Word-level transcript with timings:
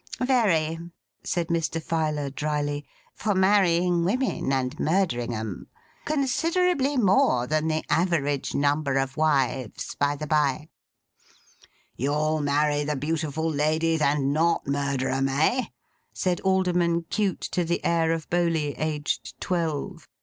'Very,' 0.19 0.79
said 1.23 1.49
Mr. 1.49 1.79
Filer, 1.79 2.31
dryly. 2.31 2.87
'For 3.13 3.35
marrying 3.35 4.03
women 4.03 4.51
and 4.51 4.79
murdering 4.79 5.35
'em. 5.35 5.67
Considerably 6.05 6.97
more 6.97 7.45
than 7.45 7.67
the 7.67 7.83
average 7.87 8.55
number 8.55 8.95
of 8.97 9.15
wives 9.15 9.93
by 9.93 10.15
the 10.15 10.25
bye.' 10.25 10.69
'You'll 11.95 12.41
marry 12.41 12.83
the 12.83 12.95
beautiful 12.95 13.47
ladies, 13.51 14.01
and 14.01 14.33
not 14.33 14.65
murder 14.65 15.09
'em, 15.09 15.29
eh?' 15.29 15.65
said 16.11 16.39
Alderman 16.41 17.03
Cute 17.11 17.41
to 17.51 17.63
the 17.63 17.85
heir 17.85 18.11
of 18.11 18.27
Bowley, 18.31 18.73
aged 18.79 19.39
twelve. 19.39 20.07